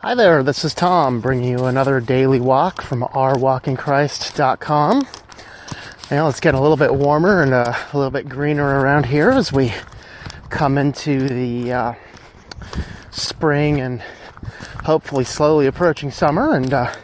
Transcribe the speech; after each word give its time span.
Hi 0.00 0.14
there, 0.14 0.44
this 0.44 0.64
is 0.64 0.74
Tom 0.74 1.20
bringing 1.20 1.50
you 1.50 1.64
another 1.64 1.98
daily 1.98 2.38
walk 2.38 2.82
from 2.82 3.00
ourwalkinchrist.com. 3.00 5.08
Now 6.08 6.28
it's 6.28 6.38
getting 6.38 6.56
a 6.56 6.62
little 6.62 6.76
bit 6.76 6.94
warmer 6.94 7.42
and 7.42 7.52
uh, 7.52 7.74
a 7.92 7.96
little 7.96 8.12
bit 8.12 8.28
greener 8.28 8.78
around 8.78 9.06
here 9.06 9.30
as 9.30 9.52
we 9.52 9.74
come 10.50 10.78
into 10.78 11.26
the 11.26 11.72
uh, 11.72 11.94
spring 13.10 13.80
and 13.80 14.00
hopefully 14.84 15.24
slowly 15.24 15.66
approaching 15.66 16.12
summer. 16.12 16.54
And 16.54 16.72
uh, 16.72 16.94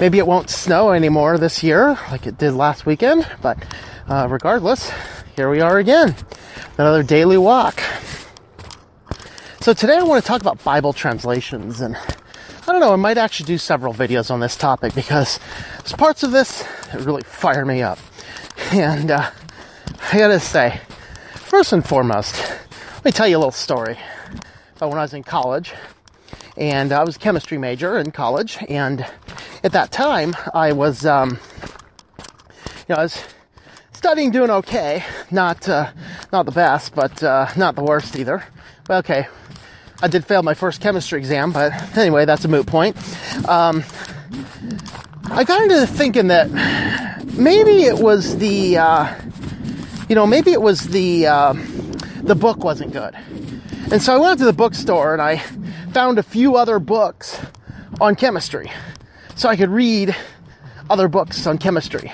maybe 0.00 0.18
it 0.18 0.26
won't 0.26 0.50
snow 0.50 0.90
anymore 0.90 1.38
this 1.38 1.62
year 1.62 1.96
like 2.10 2.26
it 2.26 2.38
did 2.38 2.54
last 2.54 2.86
weekend, 2.86 3.24
but 3.40 3.64
uh, 4.08 4.26
regardless, 4.28 4.90
here 5.36 5.48
we 5.48 5.60
are 5.60 5.78
again. 5.78 6.16
Another 6.76 7.04
daily 7.04 7.38
walk. 7.38 7.80
So 9.60 9.72
today 9.72 9.98
I 9.98 10.02
want 10.02 10.24
to 10.24 10.26
talk 10.26 10.40
about 10.40 10.64
Bible 10.64 10.92
translations 10.92 11.80
and 11.80 11.96
I 12.62 12.72
don't 12.72 12.80
know, 12.80 12.92
I 12.92 12.96
might 12.96 13.18
actually 13.18 13.46
do 13.46 13.58
several 13.58 13.92
videos 13.92 14.30
on 14.30 14.40
this 14.40 14.56
topic 14.56 14.94
because 14.94 15.40
there's 15.78 15.92
parts 15.92 16.22
of 16.22 16.30
this 16.30 16.62
that 16.92 17.00
really 17.00 17.22
fire 17.22 17.64
me 17.64 17.82
up. 17.82 17.98
And 18.70 19.10
uh, 19.10 19.30
I 20.12 20.18
gotta 20.18 20.40
say, 20.40 20.80
first 21.34 21.72
and 21.72 21.86
foremost, 21.86 22.38
let 22.94 23.04
me 23.04 23.10
tell 23.10 23.26
you 23.26 23.36
a 23.36 23.38
little 23.38 23.50
story 23.50 23.98
about 24.76 24.90
when 24.90 24.98
I 24.98 25.02
was 25.02 25.12
in 25.12 25.22
college. 25.24 25.72
And 26.56 26.92
I 26.92 27.02
was 27.02 27.16
a 27.16 27.18
chemistry 27.18 27.58
major 27.58 27.98
in 27.98 28.10
college. 28.10 28.58
And 28.68 29.06
at 29.64 29.72
that 29.72 29.90
time, 29.90 30.34
I 30.54 30.72
was, 30.72 31.06
um, 31.06 31.38
you 32.18 32.84
know, 32.90 32.96
I 32.96 33.02
was 33.02 33.24
studying, 33.92 34.30
doing 34.30 34.50
okay. 34.50 35.04
Not, 35.30 35.68
uh, 35.68 35.92
not 36.32 36.46
the 36.46 36.52
best, 36.52 36.94
but 36.94 37.22
uh, 37.22 37.48
not 37.56 37.74
the 37.74 37.82
worst 37.82 38.16
either. 38.16 38.44
But 38.84 39.04
okay, 39.04 39.28
I 40.02 40.08
did 40.08 40.24
fail 40.24 40.42
my 40.42 40.54
first 40.54 40.80
chemistry 40.80 41.20
exam, 41.20 41.52
but 41.52 41.72
anyway, 41.96 42.24
that's 42.24 42.44
a 42.44 42.48
moot 42.48 42.66
point. 42.66 42.96
Um, 43.48 43.84
I 45.30 45.44
got 45.44 45.62
into 45.62 45.86
thinking 45.86 46.26
that 46.26 46.50
maybe 47.38 47.84
it 47.84 47.98
was 48.00 48.36
the, 48.38 48.78
uh, 48.78 49.14
you 50.08 50.16
know, 50.16 50.26
maybe 50.26 50.50
it 50.50 50.60
was 50.60 50.88
the 50.88 51.28
uh, 51.28 51.54
the 52.22 52.34
book 52.34 52.64
wasn't 52.64 52.92
good, 52.92 53.14
and 53.92 54.02
so 54.02 54.16
I 54.16 54.18
went 54.18 54.40
to 54.40 54.44
the 54.44 54.52
bookstore 54.52 55.12
and 55.12 55.22
I 55.22 55.36
found 55.92 56.18
a 56.18 56.24
few 56.24 56.56
other 56.56 56.80
books 56.80 57.40
on 58.00 58.16
chemistry, 58.16 58.72
so 59.36 59.48
I 59.48 59.54
could 59.54 59.70
read 59.70 60.16
other 60.90 61.06
books 61.06 61.46
on 61.46 61.58
chemistry, 61.58 62.12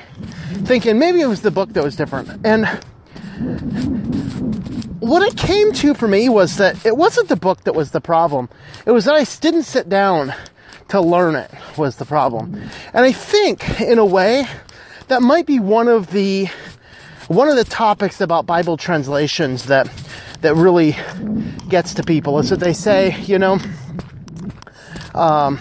thinking 0.64 0.98
maybe 0.98 1.22
it 1.22 1.26
was 1.26 1.40
the 1.40 1.50
book 1.50 1.72
that 1.72 1.82
was 1.82 1.96
different, 1.96 2.44
and 2.44 2.68
what 5.00 5.22
it 5.22 5.36
came 5.36 5.72
to 5.72 5.94
for 5.94 6.08
me 6.08 6.28
was 6.28 6.56
that 6.56 6.84
it 6.84 6.96
wasn't 6.96 7.28
the 7.28 7.36
book 7.36 7.62
that 7.64 7.74
was 7.74 7.92
the 7.92 8.00
problem. 8.00 8.48
It 8.84 8.90
was 8.90 9.04
that 9.04 9.14
I 9.14 9.24
didn't 9.40 9.62
sit 9.62 9.88
down 9.88 10.34
to 10.88 11.00
learn 11.00 11.36
it 11.36 11.50
was 11.76 11.96
the 11.96 12.04
problem. 12.04 12.54
And 12.92 13.04
I 13.04 13.12
think 13.12 13.80
in 13.80 13.98
a 13.98 14.04
way 14.04 14.46
that 15.08 15.22
might 15.22 15.46
be 15.46 15.60
one 15.60 15.88
of 15.88 16.10
the 16.10 16.48
one 17.28 17.48
of 17.48 17.56
the 17.56 17.64
topics 17.64 18.20
about 18.20 18.46
Bible 18.46 18.76
translations 18.76 19.66
that 19.66 19.88
that 20.40 20.54
really 20.54 20.96
gets 21.68 21.94
to 21.94 22.02
people 22.02 22.38
is 22.38 22.50
that 22.50 22.60
they 22.60 22.72
say, 22.72 23.20
you 23.22 23.38
know, 23.38 23.58
um, 25.14 25.58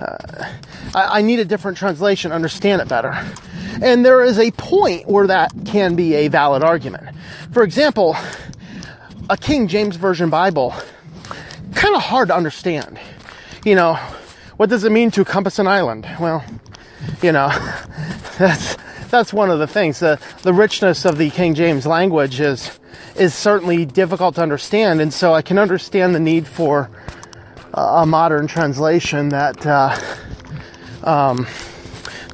uh, 0.00 0.52
I, 0.94 1.18
I 1.18 1.22
need 1.22 1.40
a 1.40 1.44
different 1.44 1.76
translation, 1.76 2.32
understand 2.32 2.80
it 2.80 2.88
better. 2.88 3.12
And 3.82 4.04
there 4.04 4.22
is 4.22 4.38
a 4.38 4.50
point 4.52 5.08
where 5.08 5.26
that 5.26 5.52
can 5.64 5.96
be 5.96 6.14
a 6.14 6.28
valid 6.28 6.62
argument. 6.62 7.16
For 7.52 7.62
example, 7.62 8.16
a 9.28 9.36
King 9.36 9.68
James 9.68 9.96
Version 9.96 10.30
Bible, 10.30 10.74
kind 11.74 11.94
of 11.96 12.02
hard 12.02 12.28
to 12.28 12.36
understand. 12.36 12.98
You 13.64 13.74
know, 13.74 13.94
what 14.56 14.70
does 14.70 14.84
it 14.84 14.92
mean 14.92 15.10
to 15.12 15.24
compass 15.24 15.58
an 15.58 15.66
island? 15.66 16.06
Well, 16.20 16.44
you 17.22 17.32
know, 17.32 17.48
that's 18.38 18.76
that's 19.10 19.32
one 19.32 19.50
of 19.50 19.58
the 19.58 19.66
things. 19.66 20.00
The 20.00 20.20
the 20.42 20.52
richness 20.52 21.04
of 21.04 21.18
the 21.18 21.30
King 21.30 21.54
James 21.54 21.86
language 21.86 22.40
is 22.40 22.78
is 23.16 23.34
certainly 23.34 23.84
difficult 23.84 24.36
to 24.36 24.42
understand, 24.42 25.00
and 25.00 25.12
so 25.12 25.32
I 25.32 25.42
can 25.42 25.58
understand 25.58 26.14
the 26.14 26.20
need 26.20 26.46
for 26.46 26.90
a 27.72 28.06
modern 28.06 28.46
translation 28.46 29.30
that 29.30 29.66
uh, 29.66 29.96
um, 31.04 31.46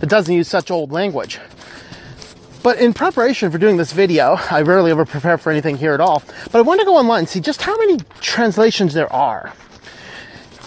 that 0.00 0.08
doesn't 0.08 0.34
use 0.34 0.48
such 0.48 0.70
old 0.70 0.92
language. 0.92 1.38
But 2.62 2.78
in 2.78 2.92
preparation 2.92 3.50
for 3.50 3.58
doing 3.58 3.78
this 3.78 3.92
video, 3.92 4.38
I 4.50 4.62
rarely 4.62 4.90
ever 4.90 5.06
prepare 5.06 5.38
for 5.38 5.50
anything 5.50 5.78
here 5.78 5.94
at 5.94 6.00
all, 6.00 6.22
but 6.52 6.56
I 6.58 6.60
wanted 6.60 6.80
to 6.82 6.86
go 6.86 6.96
online 6.96 7.20
and 7.20 7.28
see 7.28 7.40
just 7.40 7.62
how 7.62 7.76
many 7.78 7.98
translations 8.20 8.92
there 8.92 9.10
are. 9.12 9.52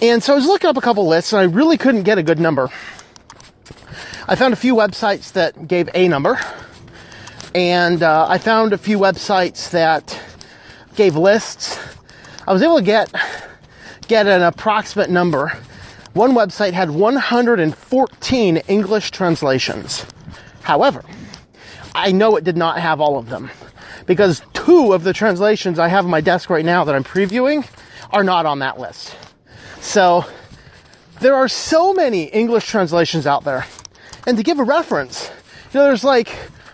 And 0.01 0.23
so 0.23 0.33
I 0.33 0.35
was 0.35 0.47
looking 0.47 0.69
up 0.69 0.77
a 0.77 0.81
couple 0.81 1.07
lists 1.07 1.33
and 1.33 1.39
I 1.39 1.45
really 1.45 1.77
couldn't 1.77 2.03
get 2.03 2.17
a 2.17 2.23
good 2.23 2.39
number. 2.39 2.69
I 4.27 4.35
found 4.35 4.53
a 4.53 4.57
few 4.57 4.73
websites 4.73 5.33
that 5.33 5.67
gave 5.67 5.89
a 5.93 6.07
number, 6.07 6.39
and 7.53 8.01
uh, 8.01 8.25
I 8.27 8.37
found 8.37 8.73
a 8.73 8.77
few 8.77 8.97
websites 8.97 9.69
that 9.71 10.19
gave 10.95 11.15
lists. 11.15 11.77
I 12.47 12.53
was 12.53 12.63
able 12.63 12.77
to 12.77 12.83
get 12.83 13.13
get 14.07 14.27
an 14.27 14.41
approximate 14.41 15.09
number. 15.09 15.57
One 16.13 16.33
website 16.33 16.73
had 16.73 16.91
114 16.91 18.57
English 18.57 19.11
translations. 19.11 20.05
However, 20.61 21.03
I 21.95 22.11
know 22.11 22.35
it 22.35 22.43
did 22.43 22.57
not 22.57 22.79
have 22.79 23.01
all 23.01 23.17
of 23.17 23.29
them 23.29 23.49
because 24.05 24.43
two 24.53 24.93
of 24.93 25.03
the 25.03 25.13
translations 25.13 25.79
I 25.79 25.87
have 25.87 26.05
on 26.05 26.11
my 26.11 26.21
desk 26.21 26.49
right 26.49 26.65
now 26.65 26.83
that 26.83 26.93
I'm 26.93 27.03
previewing 27.03 27.67
are 28.11 28.23
not 28.23 28.45
on 28.45 28.59
that 28.59 28.79
list. 28.79 29.15
So 29.81 30.25
there 31.19 31.35
are 31.35 31.47
so 31.47 31.93
many 31.93 32.25
English 32.25 32.67
translations 32.67 33.25
out 33.25 33.43
there. 33.43 33.65
And 34.27 34.37
to 34.37 34.43
give 34.43 34.59
a 34.59 34.63
reference, 34.63 35.31
you 35.73 35.79
know, 35.79 35.85
there's 35.85 36.03
like 36.03 36.29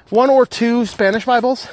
one 0.10 0.30
or 0.30 0.46
two 0.46 0.86
Spanish 0.86 1.26
Bibles. 1.26 1.68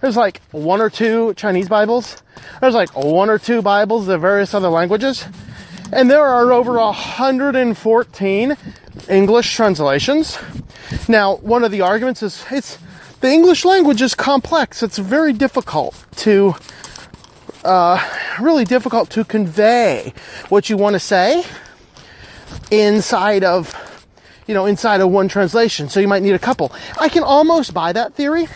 There's 0.00 0.16
like 0.16 0.42
one 0.50 0.80
or 0.80 0.90
two 0.90 1.32
Chinese 1.34 1.68
Bibles. 1.68 2.22
There's 2.60 2.74
like 2.74 2.94
one 2.94 3.30
or 3.30 3.38
two 3.38 3.62
Bibles 3.62 4.08
of 4.08 4.20
various 4.20 4.52
other 4.52 4.68
languages. 4.68 5.24
And 5.90 6.10
there 6.10 6.24
are 6.24 6.52
over 6.52 6.74
114 6.74 8.56
English 9.08 9.54
translations. 9.54 10.38
Now, 11.08 11.36
one 11.36 11.64
of 11.64 11.70
the 11.70 11.80
arguments 11.80 12.22
is 12.22 12.44
it's 12.50 12.78
the 13.20 13.30
English 13.30 13.64
language 13.64 14.02
is 14.02 14.14
complex. 14.14 14.82
It's 14.82 14.98
very 14.98 15.32
difficult 15.32 16.04
to 16.16 16.54
uh, 17.64 17.98
really 18.38 18.64
difficult 18.64 19.10
to 19.10 19.24
convey 19.24 20.12
what 20.50 20.68
you 20.68 20.76
want 20.76 20.94
to 20.94 21.00
say 21.00 21.44
inside 22.70 23.42
of 23.42 23.74
you 24.46 24.54
know 24.54 24.66
inside 24.66 25.00
of 25.00 25.10
one 25.10 25.28
translation. 25.28 25.88
So 25.88 26.00
you 26.00 26.08
might 26.08 26.22
need 26.22 26.34
a 26.34 26.38
couple. 26.38 26.70
I 27.00 27.08
can 27.08 27.22
almost 27.22 27.72
buy 27.72 27.92
that 27.92 28.12
theory. 28.12 28.46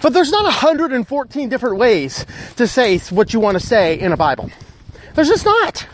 But 0.00 0.14
there's 0.14 0.30
not 0.30 0.44
114 0.44 1.48
different 1.48 1.76
ways 1.76 2.24
to 2.56 2.66
say 2.66 2.98
what 2.98 3.32
you 3.34 3.40
want 3.40 3.60
to 3.60 3.64
say 3.64 3.98
in 4.00 4.12
a 4.12 4.16
Bible. 4.16 4.50
There's 5.14 5.28
just 5.28 5.44
not. 5.44 5.86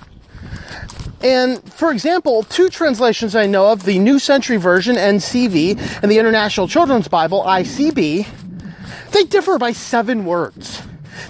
And 1.21 1.61
for 1.73 1.91
example, 1.91 2.45
two 2.45 2.69
translations 2.69 3.35
I 3.35 3.47
know 3.47 3.73
of, 3.73 3.85
the 3.85 3.99
New 3.99 4.19
Century 4.19 4.57
Version, 4.57 4.97
NCV, 4.97 6.03
and 6.03 6.11
the 6.11 6.19
International 6.19 6.69
Children's 6.69 7.09
Bible, 7.09 7.43
ICB, 7.43 8.27
they 9.13 9.25
differ 9.25 9.59
by 9.59 9.73
seven 9.73 10.25
words. 10.25 10.83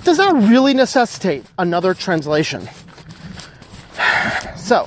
Does 0.05 0.19
that 0.19 0.35
really 0.35 0.75
necessitate 0.75 1.45
another 1.59 1.95
translation? 1.95 2.69
So, 4.57 4.87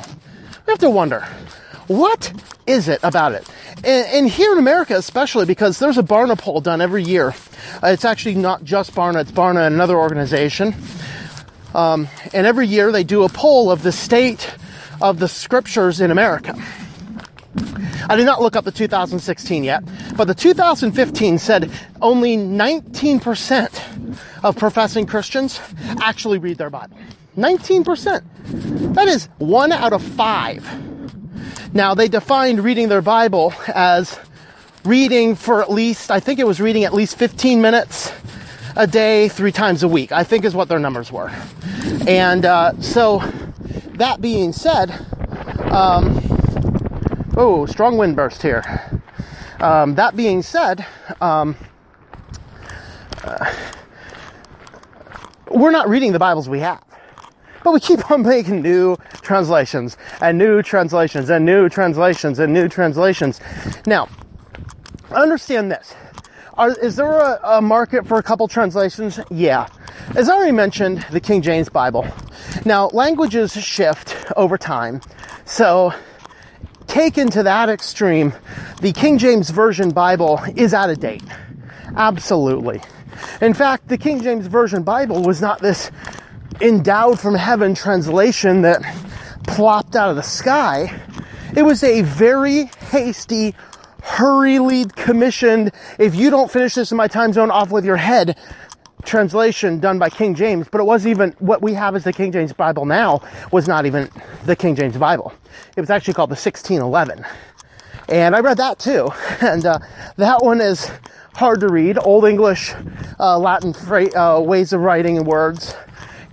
we 0.67 0.71
have 0.71 0.79
to 0.79 0.89
wonder, 0.89 1.21
what 1.87 2.31
is 2.67 2.87
it 2.87 2.99
about 3.01 3.33
it? 3.33 3.49
And, 3.77 4.07
and 4.07 4.29
here 4.29 4.51
in 4.51 4.59
America, 4.59 4.95
especially 4.95 5.45
because 5.45 5.79
there's 5.79 5.97
a 5.97 6.03
Barna 6.03 6.37
poll 6.37 6.61
done 6.61 6.81
every 6.81 7.03
year. 7.03 7.33
Uh, 7.83 7.87
it's 7.87 8.05
actually 8.05 8.35
not 8.35 8.63
just 8.63 8.93
Barna, 8.93 9.21
it's 9.21 9.31
Barna 9.31 9.65
and 9.65 9.73
another 9.73 9.97
organization. 9.97 10.75
Um, 11.73 12.07
and 12.33 12.45
every 12.45 12.67
year 12.67 12.91
they 12.91 13.03
do 13.03 13.23
a 13.23 13.29
poll 13.29 13.71
of 13.71 13.83
the 13.83 13.91
state 13.91 14.53
of 15.01 15.19
the 15.19 15.27
scriptures 15.27 16.01
in 16.01 16.11
America. 16.11 16.55
I 18.09 18.15
did 18.15 18.25
not 18.25 18.41
look 18.41 18.55
up 18.55 18.65
the 18.65 18.71
2016 18.71 19.63
yet, 19.63 19.83
but 20.15 20.25
the 20.25 20.33
2015 20.33 21.37
said 21.37 21.71
only 22.01 22.35
19% 22.37 24.17
of 24.43 24.57
professing 24.57 25.05
Christians 25.05 25.59
actually 26.01 26.37
read 26.37 26.57
their 26.57 26.69
Bible. 26.69 26.97
19%. 27.37 28.93
That 28.95 29.07
is 29.07 29.29
one 29.37 29.71
out 29.71 29.93
of 29.93 30.03
five. 30.03 30.67
Now, 31.73 31.93
they 31.93 32.09
defined 32.09 32.63
reading 32.63 32.89
their 32.89 33.01
Bible 33.01 33.53
as 33.73 34.19
reading 34.83 35.35
for 35.35 35.61
at 35.61 35.71
least, 35.71 36.11
I 36.11 36.19
think 36.19 36.39
it 36.39 36.47
was 36.47 36.59
reading 36.59 36.83
at 36.83 36.93
least 36.93 37.17
15 37.17 37.61
minutes 37.61 38.11
a 38.75 38.87
day, 38.87 39.27
three 39.27 39.51
times 39.51 39.83
a 39.83 39.87
week, 39.87 40.11
I 40.11 40.23
think 40.23 40.45
is 40.45 40.55
what 40.55 40.67
their 40.67 40.79
numbers 40.79 41.11
were. 41.11 41.31
And 42.07 42.45
uh, 42.45 42.79
so, 42.81 43.19
that 43.95 44.21
being 44.21 44.53
said, 44.53 44.91
um, 45.71 46.19
oh, 47.35 47.65
strong 47.67 47.97
wind 47.97 48.15
burst 48.15 48.41
here. 48.41 48.63
Um, 49.59 49.95
that 49.95 50.15
being 50.15 50.41
said, 50.41 50.85
um, 51.19 51.55
uh, 53.23 53.53
we're 55.49 55.71
not 55.71 55.87
reading 55.87 56.13
the 56.13 56.19
Bibles 56.19 56.49
we 56.49 56.59
have. 56.59 56.83
But 57.63 57.73
we 57.73 57.79
keep 57.79 58.09
on 58.09 58.23
making 58.23 58.63
new 58.63 58.97
translations 59.21 59.97
and 60.19 60.37
new 60.37 60.63
translations 60.63 61.29
and 61.29 61.45
new 61.45 61.69
translations 61.69 62.39
and 62.39 62.53
new 62.53 62.67
translations. 62.67 63.39
Now, 63.85 64.09
understand 65.11 65.71
this. 65.71 65.93
Are, 66.61 66.77
is 66.77 66.95
there 66.95 67.11
a, 67.11 67.39
a 67.57 67.61
market 67.61 68.05
for 68.05 68.19
a 68.19 68.23
couple 68.23 68.47
translations? 68.47 69.19
Yeah. 69.31 69.67
As 70.15 70.29
I 70.29 70.35
already 70.35 70.51
mentioned, 70.51 71.03
the 71.09 71.19
King 71.19 71.41
James 71.41 71.69
Bible. 71.69 72.05
Now, 72.65 72.89
languages 72.89 73.53
shift 73.53 74.31
over 74.37 74.59
time. 74.59 75.01
So, 75.45 75.91
taken 76.85 77.31
to 77.31 77.41
that 77.41 77.69
extreme, 77.69 78.31
the 78.79 78.91
King 78.93 79.17
James 79.17 79.49
Version 79.49 79.89
Bible 79.89 80.39
is 80.55 80.75
out 80.75 80.91
of 80.91 80.99
date. 80.99 81.23
Absolutely. 81.95 82.79
In 83.41 83.55
fact, 83.55 83.87
the 83.87 83.97
King 83.97 84.21
James 84.21 84.45
Version 84.45 84.83
Bible 84.83 85.23
was 85.23 85.41
not 85.41 85.61
this 85.61 85.89
endowed 86.61 87.19
from 87.19 87.33
heaven 87.33 87.73
translation 87.73 88.61
that 88.61 88.83
plopped 89.47 89.95
out 89.95 90.11
of 90.11 90.15
the 90.15 90.21
sky. 90.21 91.01
It 91.55 91.63
was 91.63 91.83
a 91.83 92.03
very 92.03 92.65
hasty, 92.91 93.55
hurriedly 94.01 94.85
commissioned, 94.85 95.71
if 95.99 96.15
you 96.15 96.29
don't 96.29 96.51
finish 96.51 96.75
this 96.75 96.91
in 96.91 96.97
my 96.97 97.07
time 97.07 97.33
zone 97.33 97.51
off 97.51 97.71
with 97.71 97.85
your 97.85 97.97
head, 97.97 98.37
translation 99.03 99.79
done 99.79 99.99
by 99.99 100.09
King 100.09 100.35
James, 100.35 100.67
but 100.69 100.79
it 100.81 100.83
wasn't 100.83 101.11
even 101.11 101.31
what 101.39 101.61
we 101.61 101.73
have 101.73 101.95
as 101.95 102.03
the 102.03 102.13
King 102.13 102.31
James 102.31 102.53
Bible 102.53 102.85
now 102.85 103.21
was 103.51 103.67
not 103.67 103.85
even 103.85 104.09
the 104.45 104.55
King 104.55 104.75
James 104.75 104.97
Bible. 104.97 105.33
It 105.75 105.81
was 105.81 105.89
actually 105.89 106.13
called 106.13 106.29
the 106.29 106.33
1611. 106.33 107.25
And 108.09 108.35
I 108.35 108.39
read 108.39 108.57
that 108.57 108.79
too. 108.79 109.09
And 109.41 109.65
uh, 109.65 109.79
that 110.17 110.43
one 110.43 110.61
is 110.61 110.91
hard 111.33 111.61
to 111.61 111.69
read. 111.69 111.97
Old 111.97 112.25
English, 112.25 112.73
uh, 113.19 113.37
Latin 113.37 113.73
fra- 113.73 114.15
uh, 114.15 114.39
ways 114.39 114.73
of 114.73 114.81
writing 114.81 115.17
and 115.17 115.25
words. 115.25 115.75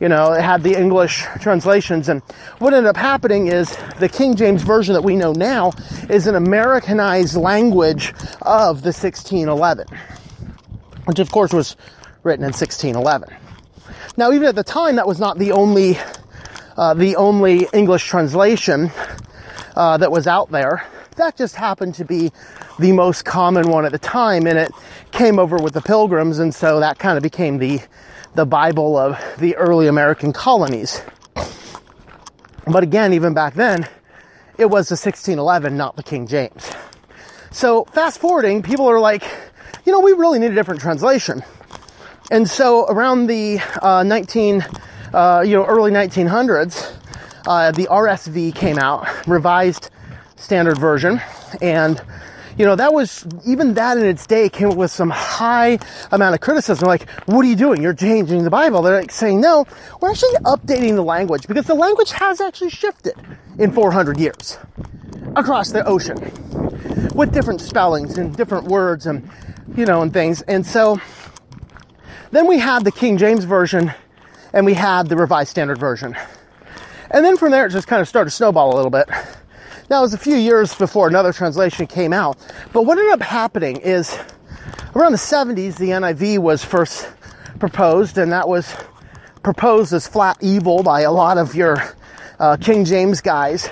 You 0.01 0.09
know, 0.09 0.33
it 0.33 0.43
had 0.43 0.63
the 0.63 0.79
English 0.79 1.25
translations. 1.41 2.09
And 2.09 2.23
what 2.59 2.73
ended 2.73 2.89
up 2.89 2.97
happening 2.97 3.49
is 3.49 3.77
the 3.99 4.09
King 4.09 4.37
James 4.37 4.63
Version 4.63 4.95
that 4.95 5.03
we 5.03 5.17
know 5.17 5.33
now 5.33 5.73
is 6.09 6.27
an 6.27 6.37
Americanized 6.37 7.37
language 7.37 8.13
of 8.43 8.83
the 8.83 8.93
1611, 8.95 9.87
which 11.05 11.19
of 11.19 11.31
course 11.33 11.53
was 11.53 11.77
written 12.23 12.45
in 12.45 12.53
1611. 12.53 13.35
Now, 14.17 14.33
even 14.33 14.47
at 14.47 14.55
the 14.55 14.65
time, 14.65 14.97
that 14.97 15.07
was 15.07 15.19
not 15.19 15.39
the 15.39 15.53
only 15.53 15.99
uh, 16.77 16.95
the 16.95 17.17
only 17.17 17.67
English 17.73 18.07
translation 18.07 18.93
uh, 19.75 19.97
that 19.97 20.13
was 20.13 20.29
out 20.29 20.51
there. 20.53 20.87
That 21.19 21.37
just 21.37 21.57
happened 21.57 21.97
to 21.97 22.05
be 22.05 22.31
the 22.79 22.93
most 22.93 23.25
common 23.25 23.69
one 23.69 23.85
at 23.85 23.91
the 23.91 23.99
time, 23.99 24.47
and 24.47 24.57
it 24.57 24.71
came 25.11 25.41
over 25.41 25.57
with 25.57 25.75
the 25.75 25.81
Pilgrims, 25.81 26.39
and 26.39 26.55
so 26.55 26.79
that 26.79 27.01
kind 27.01 27.17
of 27.17 27.25
became 27.25 27.59
the 27.59 27.81
the 28.37 28.47
Bible 28.47 28.97
of 28.97 29.19
the 29.39 29.57
early 29.57 29.89
American 29.89 30.33
colonies. 30.33 31.03
But 32.69 32.85
again, 32.85 33.13
even 33.15 33.35
back 33.35 33.55
then, 33.55 33.89
it 34.59 34.67
was 34.67 34.91
the 34.91 34.93
1611, 34.93 35.77
not 35.77 35.97
the 35.97 36.05
King 36.05 36.29
James. 36.29 36.71
So 37.51 37.85
fast 37.87 38.21
forwarding, 38.21 38.63
people 38.63 38.87
are 38.87 39.01
like, 39.01 39.25
you 39.85 39.91
know, 39.91 39.99
we 39.99 40.13
really 40.13 40.39
need 40.39 40.53
a 40.53 40.55
different 40.55 40.81
translation. 40.81 41.43
And 42.31 42.49
so 42.49 42.87
around 42.87 43.27
the 43.27 43.59
uh, 43.83 44.05
19, 44.05 44.65
uh, 45.13 45.43
you 45.45 45.57
know, 45.57 45.65
early 45.65 45.91
1900s, 45.91 46.95
uh, 47.49 47.73
the 47.73 47.87
RSV 47.87 48.55
came 48.55 48.79
out, 48.79 49.09
revised 49.27 49.91
standard 50.39 50.79
version, 50.79 51.21
and 51.61 52.01
you 52.57 52.65
know 52.65 52.77
that 52.77 52.93
was 52.93 53.27
even 53.47 53.75
that 53.75 53.99
in 53.99 54.05
its 54.05 54.27
day 54.27 54.49
came 54.49 54.71
up 54.71 54.77
with 54.77 54.91
some 54.91 55.11
high 55.11 55.79
amount 56.11 56.35
of 56.35 56.41
criticism. 56.41 56.89
Like, 56.89 57.09
what 57.27 57.45
are 57.45 57.49
you 57.49 57.57
doing? 57.57 57.83
You're 57.83 57.95
changing 57.95 58.45
the 58.45 58.51
Bible. 58.51 58.83
They're 58.83 59.01
like 59.01 59.13
saying, 59.13 59.41
no, 59.41 59.67
we're 60.01 60.11
actually 60.11 60.35
updating 60.45 60.95
the 60.97 61.05
language 61.05 61.47
because 61.47 61.67
the 61.67 61.75
language 61.75 62.13
has 62.13 62.41
actually 62.41 62.71
shifted 62.71 63.15
in 63.59 63.73
400 63.73 64.19
years 64.19 64.59
across 65.37 65.71
the 65.71 65.85
ocean 65.87 66.17
with 67.15 67.33
different 67.33 67.61
spellings 67.61 68.19
and 68.19 68.37
different 68.37 68.67
words 68.67 69.07
and 69.07 69.29
you 69.77 69.85
know 69.85 70.03
and 70.03 70.13
things. 70.13 70.43
And 70.43 70.67
so 70.67 71.01
then 72.31 72.47
we 72.47 72.59
had 72.59 72.85
the 72.85 72.93
King 72.93 73.19
James 73.19 73.45
Version 73.45 73.93
and 74.53 74.67
we 74.67 74.75
had 74.75 75.09
the 75.09 75.17
Revised 75.17 75.51
Standard 75.51 75.79
Version. 75.79 76.17
And 77.11 77.25
then 77.25 77.37
from 77.37 77.51
there, 77.51 77.67
it 77.67 77.71
just 77.71 77.87
kind 77.87 78.03
of 78.03 78.09
started 78.09 78.31
to 78.31 78.37
snowball 78.37 78.75
a 78.75 78.77
little 78.77 78.91
bit. 78.91 79.09
Now, 79.91 80.01
it 80.01 80.03
was 80.03 80.13
a 80.13 80.19
few 80.19 80.37
years 80.37 80.75
before 80.75 81.09
another 81.09 81.33
translation 81.33 81.87
came 81.87 82.13
out. 82.13 82.37
But 82.75 82.83
what 82.83 82.99
ended 82.99 83.15
up 83.15 83.23
happening 83.23 83.77
is 83.77 84.19
around 84.95 85.13
the 85.13 85.19
70s, 85.19 85.79
the 85.79 85.91
NIV 85.91 86.41
was 86.41 86.63
first 86.63 87.09
proposed, 87.59 88.19
and 88.19 88.33
that 88.33 88.49
was 88.49 88.77
proposed 89.43 89.95
as 89.95 90.07
flat 90.07 90.37
evil 90.43 90.83
by 90.83 91.01
a 91.01 91.11
lot 91.11 91.39
of 91.39 91.55
your 91.55 91.83
uh, 92.39 92.59
King 92.59 92.85
James 92.85 93.23
guys. 93.23 93.71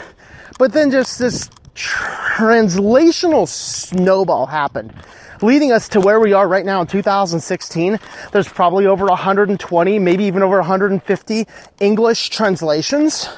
But 0.58 0.72
then 0.72 0.90
just 0.90 1.18
this 1.18 1.50
translational 1.74 3.46
snowball 3.46 4.46
happened 4.46 4.94
leading 5.42 5.70
us 5.70 5.90
to 5.90 6.00
where 6.00 6.18
we 6.18 6.32
are 6.32 6.48
right 6.48 6.64
now 6.64 6.80
in 6.80 6.86
2016. 6.86 7.98
There's 8.32 8.48
probably 8.48 8.86
over 8.86 9.04
120, 9.04 9.98
maybe 9.98 10.24
even 10.24 10.42
over 10.42 10.56
150 10.56 11.46
English 11.78 12.30
translations. 12.30 13.28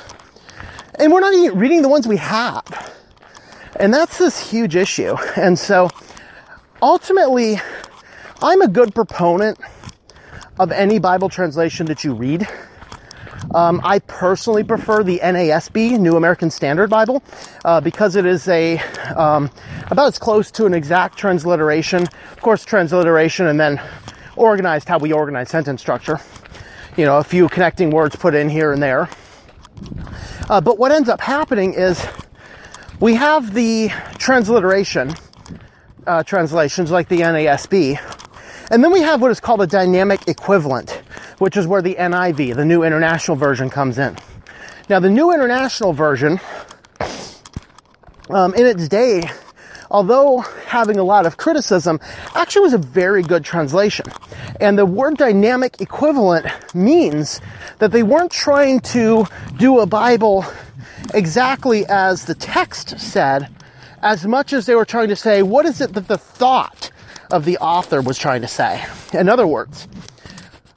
And 0.98 1.12
we're 1.12 1.20
not 1.20 1.32
even 1.34 1.58
reading 1.58 1.82
the 1.82 1.88
ones 1.88 2.08
we 2.08 2.16
have. 2.16 2.94
And 3.76 3.94
that's 3.94 4.18
this 4.18 4.50
huge 4.50 4.74
issue. 4.74 5.16
And 5.36 5.58
so 5.58 5.88
ultimately, 6.82 7.60
I'm 8.42 8.62
a 8.62 8.68
good 8.68 8.94
proponent 8.94 9.58
of 10.58 10.72
any 10.72 10.98
Bible 10.98 11.28
translation 11.28 11.86
that 11.86 12.02
you 12.02 12.14
read. 12.14 12.48
Um, 13.54 13.80
I 13.84 14.00
personally 14.00 14.64
prefer 14.64 15.04
the 15.04 15.20
NASB, 15.20 15.98
New 15.98 16.16
American 16.16 16.50
Standard 16.50 16.90
Bible, 16.90 17.22
uh, 17.64 17.80
because 17.80 18.16
it 18.16 18.26
is 18.26 18.48
a 18.48 18.78
um, 19.16 19.50
about 19.90 20.08
as 20.08 20.18
close 20.18 20.50
to 20.52 20.66
an 20.66 20.74
exact 20.74 21.16
transliteration. 21.16 22.02
Of 22.02 22.40
course, 22.40 22.64
transliteration 22.64 23.46
and 23.46 23.58
then 23.58 23.80
organized 24.36 24.88
how 24.88 24.98
we 24.98 25.12
organize 25.12 25.48
sentence 25.48 25.80
structure. 25.80 26.20
You 26.96 27.04
know, 27.04 27.18
a 27.18 27.24
few 27.24 27.48
connecting 27.48 27.90
words 27.90 28.16
put 28.16 28.34
in 28.34 28.48
here 28.48 28.72
and 28.72 28.82
there. 28.82 29.08
Uh, 30.48 30.60
but 30.60 30.78
what 30.78 30.92
ends 30.92 31.08
up 31.08 31.20
happening 31.20 31.74
is 31.74 32.04
we 33.00 33.14
have 33.14 33.54
the 33.54 33.90
transliteration 34.18 35.14
uh, 36.06 36.22
translations 36.22 36.90
like 36.90 37.08
the 37.08 37.20
NASB, 37.20 38.00
and 38.70 38.82
then 38.82 38.90
we 38.90 39.00
have 39.00 39.20
what 39.20 39.30
is 39.30 39.40
called 39.40 39.60
a 39.60 39.66
dynamic 39.66 40.26
equivalent, 40.26 40.90
which 41.38 41.56
is 41.56 41.66
where 41.66 41.82
the 41.82 41.94
NIV, 41.94 42.56
the 42.56 42.64
New 42.64 42.82
International 42.82 43.36
Version, 43.36 43.70
comes 43.70 43.98
in. 43.98 44.16
Now, 44.88 45.00
the 45.00 45.10
New 45.10 45.32
International 45.32 45.92
Version, 45.92 46.40
um, 48.30 48.54
in 48.54 48.64
its 48.64 48.88
day, 48.88 49.22
although 49.90 50.38
having 50.66 50.98
a 50.98 51.04
lot 51.04 51.26
of 51.26 51.36
criticism, 51.36 52.00
actually 52.34 52.62
was 52.62 52.72
a 52.72 52.78
very 52.78 53.22
good 53.22 53.44
translation. 53.44 54.06
And 54.60 54.78
the 54.78 54.86
word 54.86 55.16
dynamic 55.16 55.80
equivalent 55.80 56.46
means 56.74 57.40
that 57.78 57.92
they 57.92 58.02
weren't 58.02 58.32
trying 58.32 58.80
to 58.80 59.26
do 59.56 59.78
a 59.80 59.86
Bible 59.86 60.44
exactly 61.14 61.86
as 61.86 62.24
the 62.24 62.34
text 62.34 62.98
said, 62.98 63.48
as 64.02 64.26
much 64.26 64.52
as 64.52 64.66
they 64.66 64.74
were 64.74 64.84
trying 64.84 65.08
to 65.08 65.16
say, 65.16 65.42
what 65.42 65.64
is 65.66 65.80
it 65.80 65.94
that 65.94 66.08
the 66.08 66.18
thought 66.18 66.90
of 67.30 67.44
the 67.44 67.58
author 67.58 68.00
was 68.00 68.18
trying 68.18 68.42
to 68.42 68.48
say? 68.48 68.84
In 69.12 69.28
other 69.28 69.46
words, 69.46 69.86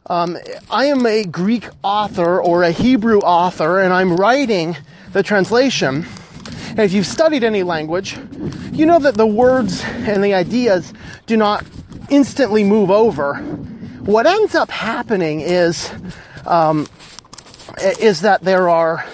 um, 0.06 0.38
I 0.70 0.86
am 0.86 1.06
a 1.06 1.24
Greek 1.24 1.68
author 1.84 2.42
or 2.42 2.64
a 2.64 2.72
Hebrew 2.72 3.20
author, 3.20 3.80
and 3.80 3.94
I'm 3.94 4.16
writing 4.16 4.78
the 5.14 5.24
translation 5.24 6.06
and 6.72 6.80
if 6.80 6.94
you've 6.94 7.06
studied 7.06 7.44
any 7.44 7.64
language, 7.64 8.18
you 8.72 8.86
know 8.86 9.00
that 9.00 9.16
the 9.16 9.28
words 9.28 9.84
and 9.84 10.24
the 10.24 10.34
ideas 10.34 10.94
do 11.26 11.36
not 11.36 11.66
instantly 12.10 12.64
move 12.64 12.90
over. 12.90 13.46
What 14.06 14.26
ends 14.26 14.56
up 14.56 14.72
happening 14.72 15.42
is 15.42 15.92
um, 16.48 16.88
is 17.80 18.22
that 18.22 18.42
there 18.42 18.68
are 18.68 19.06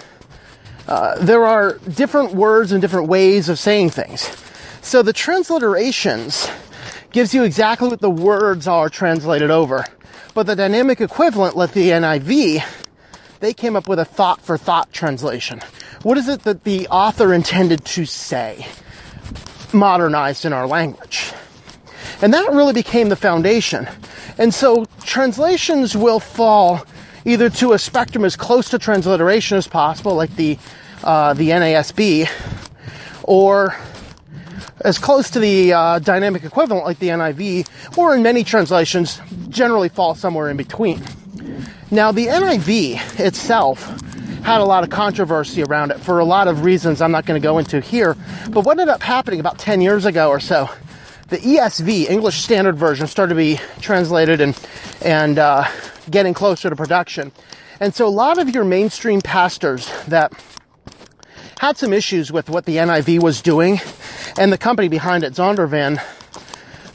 uh, 0.88 1.17
there 1.24 1.46
are 1.46 1.77
different 1.94 2.34
words 2.34 2.72
and 2.72 2.82
different 2.82 3.10
ways 3.10 3.50
of 3.50 3.60
saying 3.60 3.89
things. 3.89 4.22
So 4.82 5.03
the 5.03 5.12
transliterations 5.12 6.50
gives 7.12 7.34
you 7.34 7.44
exactly 7.44 7.89
what 7.89 8.00
the 8.00 8.10
words 8.10 8.65
are 8.67 8.89
translated 8.89 9.51
over. 9.51 9.84
But 10.34 10.46
the 10.46 10.56
dynamic 10.56 11.01
equivalent, 11.01 11.58
like 11.58 11.74
the 11.74 11.89
NIV, 11.89 12.63
they 13.41 13.53
came 13.53 13.75
up 13.75 13.89
with 13.89 14.00
a 14.00 14.06
thought 14.06 14.41
for 14.41 14.58
thought 14.58 14.94
translation. 14.94 15.60
What 16.03 16.17
is 16.17 16.29
it 16.29 16.44
that 16.44 16.63
the 16.63 16.88
author 16.88 17.34
intended 17.34 17.84
to 17.86 18.06
say, 18.06 18.65
modernized 19.74 20.46
in 20.46 20.53
our 20.53 20.65
language? 20.65 21.34
And 22.21 22.33
that 22.33 22.51
really 22.51 22.74
became 22.74 23.09
the 23.09 23.15
foundation. 23.15 23.88
And 24.38 24.53
so 24.53 24.86
translations 25.03 25.95
will 25.95 26.19
fall 26.19 26.86
either 27.25 27.50
to 27.50 27.74
a 27.74 27.79
spectrum 27.79 28.24
as 28.25 28.36
close 28.36 28.69
to 28.69 28.79
transliteration 28.79 29.57
as 29.57 29.67
possible, 29.67 30.15
like 30.15 30.36
the 30.36 30.57
uh, 31.03 31.33
the 31.33 31.50
NASB, 31.50 32.27
or 33.24 33.75
as 34.81 34.97
close 34.97 35.29
to 35.31 35.39
the 35.39 35.74
uh, 35.74 36.00
dynamic 36.00 36.43
equivalent, 36.43 36.86
like 36.86 37.00
the 37.00 37.09
NIV, 37.09 37.97
or 37.97 38.15
in 38.15 38.24
many 38.24 38.43
translations, 38.43 39.21
generally 39.50 39.89
fall 39.89 40.15
somewhere 40.15 40.50
in 40.50 40.57
between. 40.57 41.01
Now, 41.91 42.12
the 42.12 42.27
NIV 42.27 43.19
itself 43.19 43.86
had 44.43 44.62
a 44.62 44.65
lot 44.65 44.83
of 44.83 44.89
controversy 44.89 45.63
around 45.63 45.91
it 45.91 46.00
for 46.00 46.19
a 46.19 46.25
lot 46.25 46.47
of 46.47 46.63
reasons 46.63 47.01
I'm 47.01 47.12
not 47.12 47.25
going 47.25 47.39
to 47.39 47.45
go 47.45 47.57
into 47.57 47.81
here. 47.81 48.15
But 48.50 48.62
what 48.62 48.79
ended 48.79 48.89
up 48.89 49.01
happening 49.01 49.39
about 49.39 49.57
10 49.57 49.81
years 49.81 50.05
ago 50.05 50.29
or 50.29 50.39
so, 50.39 50.69
the 51.27 51.38
ESV, 51.38 52.10
English 52.10 52.41
Standard 52.41 52.77
Version, 52.77 53.07
started 53.07 53.34
to 53.34 53.38
be 53.38 53.60
translated 53.81 54.39
and, 54.39 54.57
and 55.01 55.38
uh, 55.38 55.65
getting 56.10 56.34
closer 56.34 56.69
to 56.69 56.75
production. 56.75 57.31
And 57.79 57.93
so 57.93 58.07
a 58.07 58.10
lot 58.10 58.38
of 58.38 58.50
your 58.50 58.63
mainstream 58.63 59.22
pastors 59.22 59.91
that 60.07 60.31
had 61.60 61.77
some 61.77 61.91
issues 61.91 62.31
with 62.31 62.50
what 62.50 62.65
the 62.65 62.77
NIV 62.77 63.22
was 63.22 63.41
doing 63.41 63.79
and 64.38 64.53
the 64.53 64.57
company 64.57 64.88
behind 64.88 65.24
it, 65.24 65.34
Zondervan, 65.34 66.01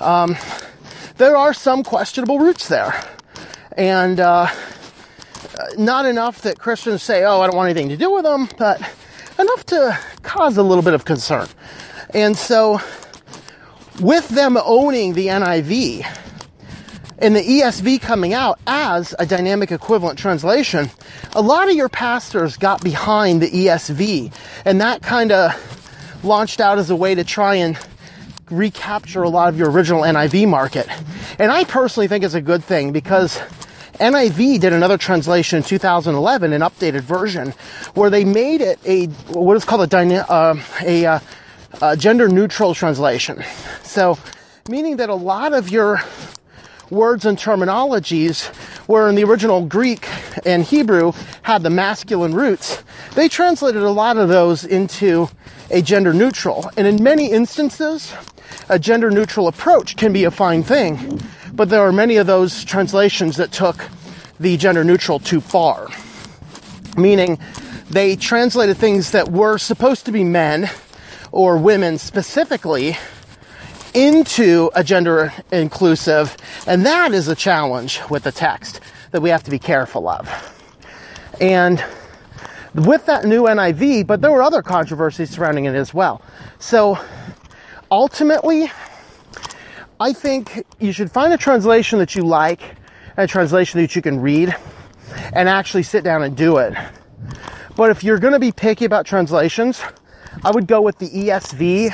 um, 0.01 0.37
there 1.19 1.37
are 1.37 1.53
some 1.53 1.83
questionable 1.83 2.39
roots 2.39 2.69
there. 2.69 2.95
And 3.77 4.19
uh, 4.19 4.49
not 5.77 6.07
enough 6.07 6.43
that 6.43 6.59
Christians 6.59 7.03
say, 7.03 7.25
oh, 7.25 7.41
I 7.41 7.47
don't 7.47 7.57
want 7.57 7.71
anything 7.71 7.91
to 7.91 7.97
do 7.97 8.11
with 8.11 8.25
them, 8.25 8.49
but 8.59 8.81
enough 9.39 9.67
to 9.67 9.99
cause 10.23 10.57
a 10.57 10.63
little 10.63 10.83
bit 10.83 10.95
of 10.95 11.05
concern. 11.05 11.49
And 12.15 12.37
so, 12.37 12.81
with 14.01 14.29
them 14.29 14.57
owning 14.57 15.15
the 15.15 15.29
NIV 15.29 16.07
and 17.19 17.37
the 17.37 17.41
ESV 17.41 18.01
coming 18.01 18.35
out 18.35 18.59
as 18.67 19.15
a 19.19 19.25
dynamic 19.25 19.71
equivalent 19.71 20.19
translation, 20.19 20.91
a 21.35 21.41
lot 21.41 21.69
of 21.69 21.77
your 21.77 21.89
pastors 21.89 22.57
got 22.57 22.83
behind 22.83 23.41
the 23.41 23.49
ESV, 23.49 24.35
and 24.65 24.81
that 24.81 25.03
kind 25.03 25.31
of 25.31 26.25
launched 26.25 26.61
out 26.61 26.79
as 26.79 26.91
a 26.91 26.97
way 26.97 27.15
to 27.15 27.23
try 27.23 27.55
and 27.55 27.79
recapture 28.51 29.23
a 29.23 29.29
lot 29.29 29.49
of 29.49 29.59
your 29.59 29.71
original 29.71 30.03
NIV 30.03 30.49
market. 30.49 30.87
And 31.39 31.51
I 31.51 31.65
personally 31.65 32.09
think 32.09 32.25
it's 32.25 32.35
a 32.35 32.41
good 32.41 32.65
thing 32.65 32.93
because 32.93 33.39
NIV 33.95 34.61
did 34.61 34.73
another 34.73 34.99
translation 34.99 35.59
in 35.59 35.63
2011, 35.63 36.53
an 36.53 36.61
updated 36.61 37.03
version, 37.03 37.55
where 37.95 38.11
they 38.11 38.25
made 38.25 38.61
it 38.61 38.79
a 38.85 39.07
what 39.33 39.57
is 39.57 39.65
called 39.65 39.83
a, 39.83 39.87
dyna- 39.87 40.27
uh, 40.29 40.61
a, 40.83 41.07
uh, 41.07 41.21
a 41.81 41.97
gender 41.97 42.29
neutral 42.29 42.75
translation. 42.75 43.45
So, 43.93 44.17
meaning 44.71 44.97
that 44.97 45.11
a 45.11 45.15
lot 45.15 45.53
of 45.53 45.69
your 45.69 46.01
words 46.89 47.27
and 47.27 47.37
terminologies 47.37 48.47
where 48.89 49.07
in 49.07 49.17
the 49.17 49.25
original 49.25 49.67
Greek 49.67 50.09
and 50.47 50.65
Hebrew 50.65 51.13
had 51.43 51.63
the 51.63 51.69
masculine 51.69 52.33
roots, 52.35 52.83
they 53.17 53.29
translated 53.29 53.83
a 53.83 53.91
lot 53.91 54.17
of 54.17 54.31
those 54.31 54.65
into 54.65 55.29
a 55.71 55.83
gender 55.83 56.15
neutral. 56.15 56.71
And 56.79 56.87
in 56.87 57.03
many 57.03 57.33
instances, 57.33 58.15
a 58.71 58.79
gender 58.79 59.11
neutral 59.11 59.47
approach 59.47 59.97
can 59.97 60.11
be 60.11 60.25
a 60.25 60.31
fine 60.31 60.63
thing, 60.63 61.21
but 61.53 61.69
there 61.69 61.83
are 61.83 61.93
many 61.93 62.17
of 62.17 62.27
those 62.27 62.65
translations 62.65 63.37
that 63.37 63.53
took 63.53 63.91
the 64.41 64.57
gender 64.57 64.85
neutral 64.85 65.19
too 65.19 65.43
far. 65.43 65.89
Meaning 66.97 67.39
they 67.91 68.17
translated 68.17 68.79
things 68.79 69.11
that 69.11 69.31
were 69.31 69.59
supposed 69.59 70.07
to 70.07 70.13
be 70.13 70.25
men 70.25 70.71
or 71.31 71.59
women 71.59 71.99
specifically 71.99 72.97
into 73.95 74.71
a 74.75 74.83
gender 74.83 75.33
inclusive, 75.51 76.37
and 76.67 76.85
that 76.87 77.13
is 77.13 77.29
a 77.29 77.35
challenge 77.35 78.01
with 78.11 78.23
the 78.25 78.33
text 78.33 78.81
that 79.11 79.21
we 79.21 79.31
have 79.31 79.43
to 79.45 79.51
be 79.51 79.59
careful 79.59 80.09
of. 80.09 80.29
And 81.41 81.85
with 82.75 83.07
that 83.07 83.25
new 83.25 83.43
NIV, 83.43 84.07
but 84.07 84.21
there 84.21 84.31
were 84.31 84.43
other 84.43 84.63
controversies 84.63 85.31
surrounding 85.31 85.67
it 85.67 85.75
as 85.75 85.93
well. 85.93 86.23
So 86.59 86.99
ultimately, 87.91 88.71
I 90.01 90.13
think 90.13 90.65
you 90.81 90.93
should 90.93 91.11
find 91.11 91.33
a 91.33 91.39
translation 91.39 91.99
that 91.99 92.15
you 92.15 92.23
like, 92.23 92.61
a 93.17 93.27
translation 93.27 93.81
that 93.81 93.95
you 93.95 94.03
can 94.03 94.21
read, 94.21 94.55
and 95.35 95.49
actually 95.49 95.83
sit 95.83 96.03
down 96.03 96.23
and 96.23 96.37
do 96.37 96.57
it. 96.57 96.75
But 97.77 97.91
if 97.91 98.03
you're 98.03 98.19
going 98.19 98.33
to 98.33 98.39
be 98.39 98.53
picky 98.53 98.85
about 98.85 99.07
translations, 99.07 99.83
I 100.45 100.51
would 100.51 100.67
go 100.67 100.81
with 100.81 100.99
the 100.99 101.09
ESV, 101.09 101.91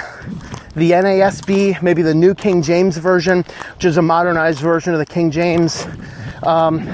the 0.74 0.92
NASB, 0.92 1.82
maybe 1.82 2.02
the 2.02 2.14
New 2.14 2.34
King 2.34 2.62
James 2.62 2.96
Version, 2.96 3.44
which 3.74 3.84
is 3.84 3.96
a 3.96 4.02
modernized 4.02 4.60
version 4.60 4.92
of 4.92 4.98
the 4.98 5.06
King 5.06 5.30
James. 5.30 5.86
Um, 6.42 6.88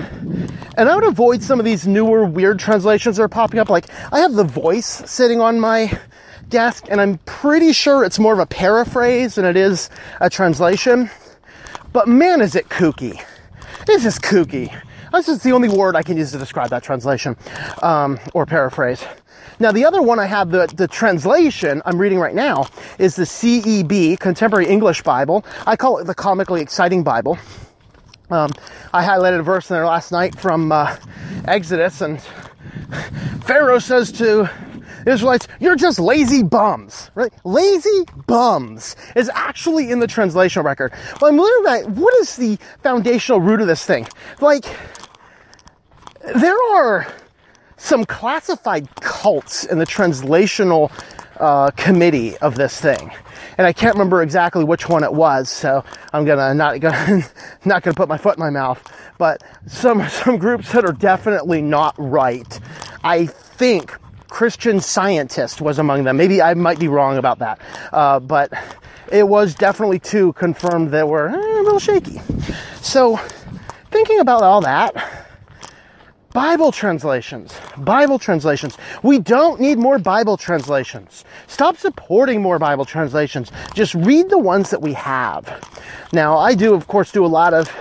and 0.77 0.89
I 0.89 0.95
would 0.95 1.05
avoid 1.05 1.43
some 1.43 1.59
of 1.59 1.65
these 1.65 1.87
newer 1.87 2.25
weird 2.25 2.59
translations 2.59 3.17
that 3.17 3.23
are 3.23 3.29
popping 3.29 3.61
up. 3.61 3.69
Like 3.69 3.87
I 4.13 4.21
have 4.21 4.35
the 4.35 4.45
voice 4.45 4.87
sitting 4.87 5.41
on 5.41 5.61
my 5.61 5.99
desk, 6.49 6.87
and 6.91 7.01
I'm 7.01 7.19
pretty 7.19 7.73
sure 7.73 8.05
it's 8.05 8.19
more 8.19 8.33
of 8.33 8.39
a 8.39 8.47
paraphrase 8.47 9.37
than 9.37 9.45
it 9.45 9.57
is 9.57 9.91
a 10.21 10.31
translation. 10.31 11.11
But 11.93 12.09
man, 12.09 12.41
is 12.41 12.55
it 12.55 12.69
kooky! 12.69 13.23
It's 13.89 14.03
just 14.03 14.23
kooky. 14.23 14.75
This 15.13 15.29
is 15.29 15.43
the 15.43 15.53
only 15.53 15.69
word 15.69 15.95
I 15.95 16.03
can 16.03 16.17
use 16.17 16.33
to 16.33 16.39
describe 16.39 16.71
that 16.71 16.83
translation 16.83 17.37
um, 17.83 18.19
or 18.33 18.47
paraphrase. 18.47 19.05
Now, 19.61 19.73
the 19.73 19.85
other 19.85 20.03
one 20.03 20.19
I 20.19 20.27
have, 20.27 20.51
the, 20.51 20.67
the 20.67 20.89
translation 20.89 21.81
I'm 21.85 21.99
reading 21.99 22.19
right 22.19 22.35
now, 22.35 22.67
is 22.99 23.17
the 23.17 23.23
CEB, 23.23 24.19
Contemporary 24.19 24.67
English 24.67 25.03
Bible. 25.03 25.45
I 25.67 25.77
call 25.77 25.99
it 25.99 26.05
the 26.05 26.15
Comically 26.15 26.61
Exciting 26.61 27.03
Bible. 27.03 27.39
Um, 28.31 28.53
I 28.93 29.05
highlighted 29.05 29.41
a 29.41 29.43
verse 29.43 29.71
in 29.71 29.75
there 29.75 29.87
last 29.87 30.11
night 30.11 30.39
from 30.39 30.73
uh, 30.73 30.97
Exodus, 31.47 32.01
and 32.01 32.21
Pharaoh 33.45 33.79
says 33.79 34.11
to 34.13 34.51
Israelites, 35.07 35.47
you're 35.61 35.77
just 35.77 35.99
lazy 35.99 36.43
bums, 36.43 37.11
right? 37.15 37.33
Lazy 37.45 38.05
bums 38.27 38.97
is 39.15 39.31
actually 39.35 39.91
in 39.91 40.01
the 40.01 40.07
translation 40.07 40.63
record. 40.63 40.93
Well, 41.21 41.31
I'm 41.31 41.67
at 41.67 41.91
what 41.91 42.15
is 42.21 42.37
the 42.37 42.59
foundational 42.83 43.41
root 43.41 43.61
of 43.61 43.67
this 43.67 43.85
thing? 43.85 44.07
Like, 44.41 44.65
there 46.35 46.57
are 46.75 47.07
some 47.85 48.07
classified 48.07 48.89
cults 48.97 49.65
in 49.65 49.79
the 49.79 49.85
translational 49.85 50.91
uh, 51.39 51.71
committee 51.73 52.37
of 52.39 52.55
this 52.55 52.81
thing. 52.81 53.13
And 53.59 53.67
I 53.67 53.75
can't 53.75 53.95
remember 53.95 54.23
exactly 54.23 54.65
which 54.65 54.89
one 54.89 55.05
it 55.05 55.13
was, 55.13 55.51
so 55.51 55.85
I'm 56.13 56.25
gonna 56.25 56.55
not 56.55 56.81
gonna 56.81 57.23
not 57.67 57.83
gonna 57.83 57.95
put 57.95 58.09
my 58.09 58.17
foot 58.17 58.39
in 58.39 58.41
my 58.41 58.51
mouth. 58.51 58.83
But 59.19 59.45
some 59.67 60.09
some 60.09 60.39
groups 60.39 60.73
that 60.73 60.85
are 60.87 60.93
definitely 60.93 61.61
not 61.61 61.95
right. 61.99 62.59
I 63.05 63.27
think 63.27 63.95
Christian 64.31 64.81
Scientist 64.81 65.61
was 65.61 65.79
among 65.79 66.05
them. 66.05 66.17
Maybe 66.17 66.41
I 66.41 66.55
might 66.55 66.79
be 66.81 66.89
wrong 66.89 67.19
about 67.19 67.39
that, 67.41 67.61
uh, 67.93 68.19
but 68.19 68.51
it 69.13 69.29
was 69.29 69.55
definitely 69.55 69.99
two 69.99 70.33
confirmed 70.33 70.91
that 70.93 71.07
were 71.07 71.29
eh, 71.29 71.61
a 71.61 71.63
little 71.63 71.79
shaky. 71.79 72.21
So, 72.81 73.17
thinking 73.91 74.21
about 74.21 74.43
all 74.43 74.63
that, 74.63 75.14
Bible 76.35 76.73
translations. 76.73 77.55
Bible 77.79 78.19
translations. 78.19 78.77
We 79.05 79.21
don't 79.21 79.61
need 79.61 79.79
more 79.79 80.01
Bible 80.01 80.37
translations. 80.37 81.25
Stop 81.47 81.77
supporting 81.77 82.43
more 82.43 82.59
Bible 82.59 82.85
translations. 82.85 83.53
Just 83.73 83.95
read 83.95 84.31
the 84.31 84.39
ones 84.39 84.71
that 84.71 84.83
we 84.83 84.95
have. 84.95 85.63
Now, 86.13 86.37
I 86.37 86.57
do, 86.57 86.75
of 86.75 86.89
course, 86.89 87.13
do 87.13 87.25
a 87.25 87.29
lot 87.29 87.55
of 87.55 87.73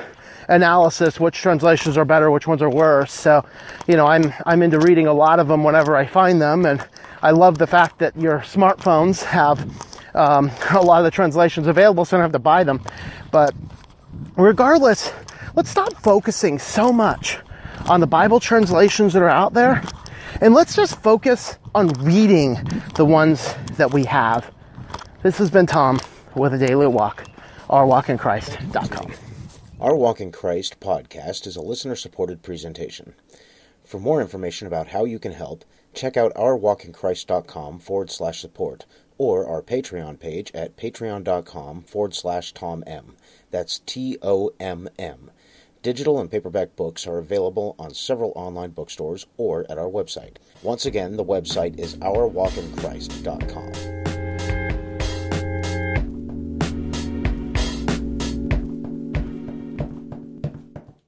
analysis, 0.49 1.19
which 1.19 1.35
translations 1.35 1.97
are 1.97 2.05
better, 2.05 2.29
which 2.29 2.45
ones 2.45 2.61
are 2.61 2.69
worse. 2.69 3.11
So, 3.11 3.43
you 3.87 3.95
know, 3.95 4.05
I'm, 4.05 4.31
I'm 4.45 4.61
into 4.61 4.79
reading 4.79 5.07
a 5.07 5.13
lot 5.13 5.39
of 5.39 5.47
them 5.47 5.63
whenever 5.63 5.95
I 5.95 6.05
find 6.05 6.39
them. 6.39 6.67
And 6.67 6.85
I 7.23 7.31
love 7.31 7.57
the 7.57 7.65
fact 7.65 7.97
that 7.99 8.15
your 8.15 8.41
smartphones 8.41 9.23
have 9.23 9.67
um, 10.13 10.51
a 10.69 10.79
lot 10.79 10.99
of 10.99 11.05
the 11.05 11.11
translations 11.11 11.65
available, 11.65 12.05
so 12.05 12.17
I 12.17 12.19
don't 12.19 12.25
have 12.25 12.33
to 12.33 12.37
buy 12.39 12.63
them. 12.63 12.83
But 13.31 13.55
regardless, 14.37 15.11
let's 15.55 15.71
stop 15.71 15.93
focusing 15.95 16.59
so 16.59 16.93
much 16.93 17.39
on 17.87 17.99
the 17.99 18.07
Bible 18.07 18.39
translations 18.39 19.13
that 19.13 19.21
are 19.21 19.29
out 19.29 19.53
there. 19.53 19.83
And 20.41 20.53
let's 20.53 20.75
just 20.75 21.01
focus 21.01 21.57
on 21.75 21.89
reading 22.03 22.55
the 22.95 23.05
ones 23.05 23.53
that 23.77 23.93
we 23.93 24.05
have. 24.05 24.51
This 25.21 25.37
has 25.37 25.49
been 25.49 25.65
Tom 25.65 25.99
with 26.35 26.53
a 26.53 26.57
daily 26.57 26.87
walk, 26.87 27.25
ourwalkinchrist.com. 27.69 29.13
Our 29.79 29.95
Walk 29.95 30.21
in 30.21 30.31
Christ 30.31 30.79
podcast 30.79 31.45
is 31.45 31.57
a 31.57 31.61
listener 31.61 31.95
supported 31.95 32.41
presentation. 32.41 33.15
For 33.83 33.99
more 33.99 34.21
information 34.21 34.65
about 34.65 34.87
how 34.87 35.03
you 35.03 35.19
can 35.19 35.33
help, 35.33 35.65
check 35.93 36.15
out 36.15 36.33
ourwalkinchrist.com 36.35 37.79
forward 37.79 38.09
slash 38.09 38.39
support 38.39 38.85
or 39.17 39.45
our 39.45 39.61
Patreon 39.61 40.19
page 40.19 40.51
at 40.53 40.77
patreon.com 40.77 41.83
forward 41.83 42.13
slash 42.13 42.53
Tom 42.53 42.83
M. 42.87 43.15
That's 43.51 43.79
T 43.79 44.17
O 44.21 44.51
M 44.59 44.87
M. 44.97 45.31
Digital 45.83 46.19
and 46.21 46.31
paperback 46.31 46.77
books 46.77 47.05
are 47.05 47.17
available 47.17 47.75
on 47.77 47.93
several 47.93 48.31
online 48.37 48.69
bookstores 48.69 49.25
or 49.35 49.69
at 49.69 49.77
our 49.77 49.89
website. 49.89 50.37
Once 50.61 50.85
again, 50.85 51.17
the 51.17 51.25
website 51.25 51.77
is 51.77 51.97
ourwalkinchrist.com. 51.97 54.02